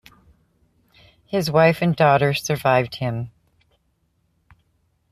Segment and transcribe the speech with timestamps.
[1.27, 3.29] His wife and a daughter survived him.